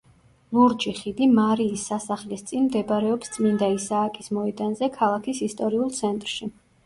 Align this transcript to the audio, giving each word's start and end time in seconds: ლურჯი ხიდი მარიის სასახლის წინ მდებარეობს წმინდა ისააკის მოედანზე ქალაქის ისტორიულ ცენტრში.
ლურჯი 0.57 0.91
ხიდი 0.99 1.25
მარიის 1.33 1.83
სასახლის 1.89 2.41
წინ 2.51 2.63
მდებარეობს 2.69 3.33
წმინდა 3.37 3.69
ისააკის 3.75 4.33
მოედანზე 4.37 4.91
ქალაქის 4.99 5.43
ისტორიულ 5.49 5.95
ცენტრში. 5.99 6.51